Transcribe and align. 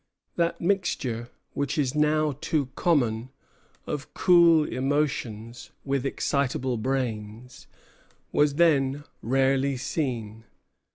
That 0.35 0.59
mixture, 0.59 1.29
which 1.53 1.77
is 1.77 1.93
now 1.93 2.31
too 2.41 2.69
common, 2.75 3.29
of 3.85 4.15
cool 4.15 4.63
emotions 4.67 5.69
with 5.85 6.07
excitable 6.07 6.77
brains, 6.77 7.67
was 8.31 8.55
then 8.55 9.03
rarely 9.21 9.77
seen. 9.77 10.45